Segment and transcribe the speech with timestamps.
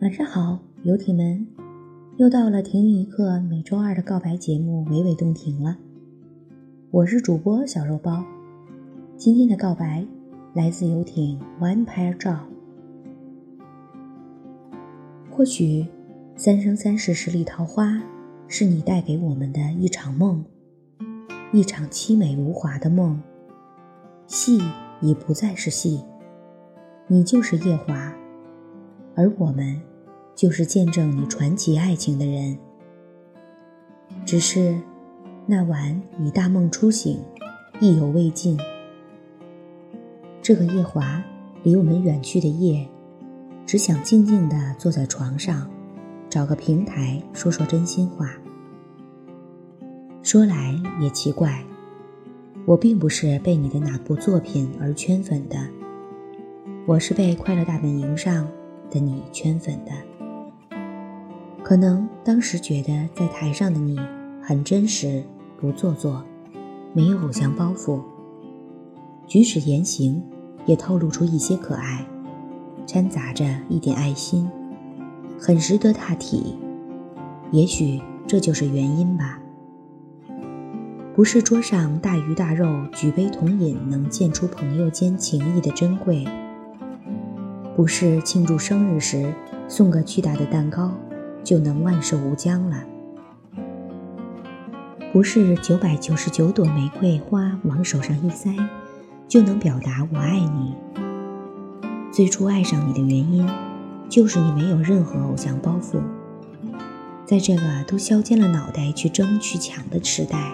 [0.00, 1.46] 晚上好，游艇们，
[2.16, 5.76] 又到了停一刻每周二的告白节目娓娓动听了。
[6.90, 8.24] 我是主播小肉包，
[9.16, 10.06] 今天的告白
[10.54, 12.40] 来自游艇 One Pair 照。
[15.30, 15.86] 或许
[16.36, 18.02] 三生三世十里桃花，
[18.46, 20.42] 是你带给我们的一场梦，
[21.52, 23.20] 一场凄美无华的梦。
[24.28, 24.62] 戏
[25.00, 26.04] 已不再是戏，
[27.08, 28.14] 你就是夜华，
[29.16, 29.82] 而我们。
[30.38, 32.56] 就是见证你传奇爱情的人，
[34.24, 34.78] 只是
[35.46, 37.20] 那晚你大梦初醒，
[37.80, 38.56] 意犹未尽。
[40.40, 41.20] 这个夜华
[41.64, 42.88] 离我们远去的夜，
[43.66, 45.68] 只想静静地坐在床上，
[46.30, 48.30] 找个平台说说真心话。
[50.22, 51.64] 说来也奇怪，
[52.68, 55.56] 我并不是被你的哪部作品而圈粉的，
[56.84, 58.46] 我是被《快乐大本营》上
[58.90, 59.92] 的你圈粉的。
[61.62, 63.98] 可能当时觉得在台上的你
[64.42, 65.24] 很真实，
[65.58, 66.22] 不做作，
[66.92, 68.02] 没有偶像包袱，
[69.26, 70.22] 举止言行
[70.66, 72.04] 也透露出一些可爱，
[72.84, 74.46] 掺杂着一点爱心，
[75.40, 76.54] 很识得大体。
[77.50, 79.40] 也许这就是原因吧。
[81.18, 86.24] 不是桌上大鱼大肉，举杯同饮能见出朋友间情谊的珍贵；
[87.74, 89.34] 不是庆祝生日时
[89.66, 90.94] 送个巨大的蛋糕。
[91.42, 92.84] 就能万寿无疆了。
[95.12, 98.54] 不是九百九十九朵玫瑰花往手上一塞，
[99.26, 100.76] 就能表达我爱你。
[102.12, 103.44] 最初爱上你的原因，
[104.08, 105.98] 就是你没有任何偶像包袱。
[107.24, 110.52] 在这个都削尖了脑袋去争去抢的时代，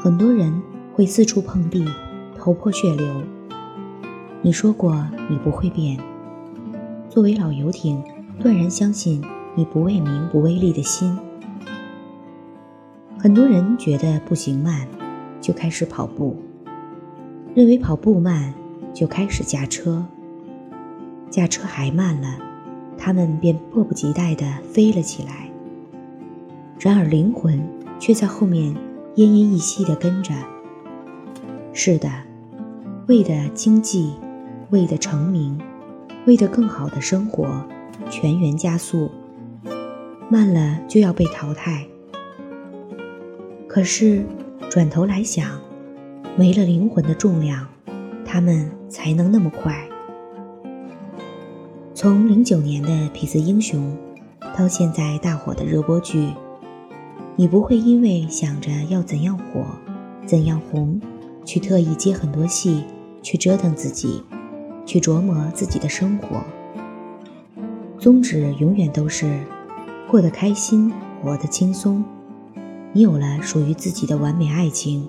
[0.00, 0.62] 很多人
[0.94, 1.84] 会四处碰壁，
[2.36, 3.20] 头破血流。
[4.42, 5.98] 你说过你不会变。
[7.08, 8.00] 作为老游艇，
[8.40, 9.22] 断然相信。
[9.56, 11.18] 你不为名不为利的心，
[13.18, 14.86] 很多人觉得步行慢，
[15.40, 16.36] 就开始跑步；
[17.56, 18.54] 认为跑步慢，
[18.94, 20.06] 就开始驾车。
[21.28, 22.38] 驾车还慢了，
[22.96, 25.50] 他们便迫不及待地飞了起来。
[26.78, 27.60] 然而灵魂
[27.98, 28.72] 却在后面
[29.18, 30.32] 奄奄一息地跟着。
[31.72, 32.08] 是的，
[33.08, 34.12] 为的经济，
[34.70, 35.60] 为的成名，
[36.24, 37.64] 为的更好的生活，
[38.08, 39.10] 全员加速。
[40.30, 41.84] 慢了就要被淘汰。
[43.66, 44.24] 可是
[44.70, 45.60] 转头来想，
[46.36, 47.66] 没了灵魂的重量，
[48.24, 49.84] 他们才能那么快。
[51.92, 53.98] 从零九年的《痞子英雄》
[54.56, 56.28] 到现在大火的热播剧，
[57.40, 59.64] 你不会因为想着要怎样火、
[60.26, 61.00] 怎样红，
[61.44, 62.82] 去特意接很多戏，
[63.22, 64.20] 去折腾自己，
[64.84, 66.42] 去琢磨自己的生活。
[67.96, 69.38] 宗旨永远都是。
[70.10, 72.02] 过得开心，活得轻松，
[72.92, 75.08] 你有了属于自己的完美爱情。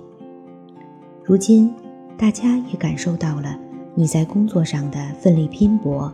[1.23, 1.73] 如今，
[2.15, 3.57] 大家也感受到了
[3.95, 6.13] 你在工作上的奋力拼搏。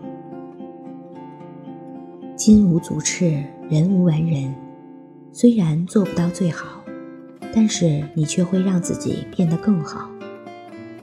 [2.38, 4.56] 金无足赤，人无完人。
[5.38, 6.82] 虽然做不到最好，
[7.54, 10.10] 但是你却会让自己变得更好。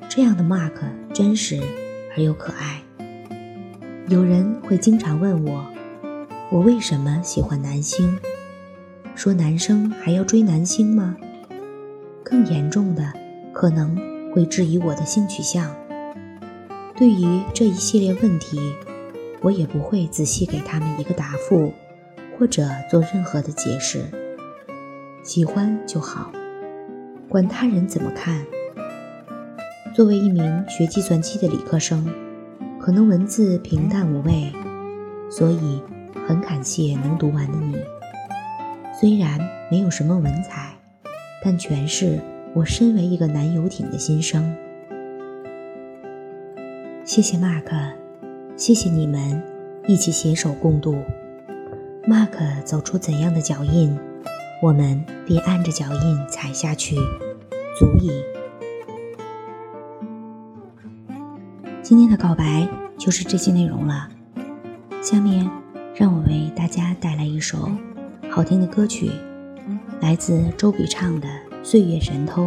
[0.09, 0.73] 这样的 Mark
[1.13, 1.61] 真实
[2.17, 2.81] 而又可爱。
[4.09, 5.67] 有人会经常问我。
[6.51, 8.19] 我为什么喜欢男星？
[9.15, 11.15] 说男生还要追男星吗？
[12.25, 13.13] 更严重的，
[13.53, 13.95] 可能
[14.33, 15.77] 会质疑我的性取向。
[16.97, 18.59] 对于这一系列问题，
[19.43, 21.75] 我也不会仔细给他们一个答复，
[22.39, 24.07] 或者做任何的解释。
[25.23, 26.33] 喜欢就好，
[27.29, 28.45] 管他人怎么看。
[29.95, 32.07] 作为一名学计算机的理科生，
[32.81, 34.53] 可能文字平淡无味，
[35.31, 35.83] 所以。
[36.25, 37.77] 很感谢能读完的你，
[38.99, 39.41] 虽然
[39.73, 40.73] 没有什么文采，
[41.43, 42.21] 但全是
[42.55, 44.55] 我身为一个男游艇的心声。
[47.05, 47.65] 谢谢 Mark，
[48.57, 49.43] 谢谢你们
[49.89, 50.95] 一起携手共度。
[52.07, 53.99] Mark 走出怎样的脚印，
[54.63, 56.95] 我们便按着脚印踩下去，
[57.77, 58.13] 足矣。
[61.83, 64.09] 今天的告白就是这些内容了，
[65.03, 65.51] 下面。
[65.95, 67.71] 让我为大家带来一首
[68.31, 69.11] 好听的歌曲，
[70.01, 71.29] 来自周笔畅的
[71.63, 72.47] 《岁月神偷》。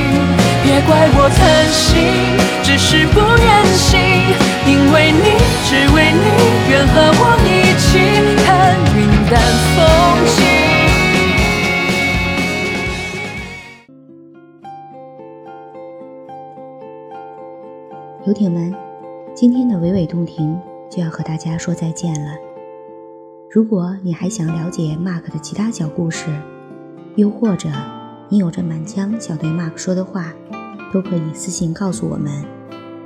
[0.85, 1.93] 怪我贪心，
[2.63, 3.99] 只是不愿醒，
[4.65, 6.25] 因为你，只为你，
[6.69, 7.89] 愿和我一起
[8.43, 8.49] 看
[8.95, 8.99] 云
[9.29, 9.39] 淡
[9.75, 9.77] 风
[10.27, 10.35] 轻。
[18.25, 18.73] 游艇们，
[19.33, 22.31] 今天的娓娓动听就要和大家说再见了。
[23.49, 26.27] 如果你还想了解 Mark 的其他小故事，
[27.15, 27.69] 又或者
[28.29, 30.31] 你有着满腔想对 Mark 说的话，
[30.91, 32.45] 都可以私信告诉我们，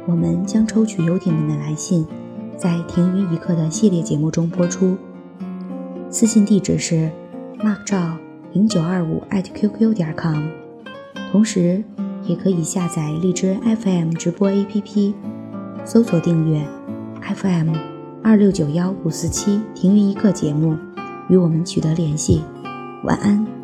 [0.05, 2.05] 我们将抽取游艇们的来信，
[2.57, 4.97] 在“停云一刻”的系列节目中播出。
[6.09, 7.11] 私信地址是
[7.59, 8.17] mark 赵
[8.53, 10.49] 零九二五 @QQ 点 com，
[11.31, 11.83] 同时。
[12.27, 15.13] 也可以下载荔枝 FM 直播 APP，
[15.85, 16.59] 搜索订阅
[17.21, 17.75] FM
[18.23, 20.75] 二六九幺五四七停云一刻节目，
[21.29, 22.41] 与我们取得联系。
[23.03, 23.54] 晚安。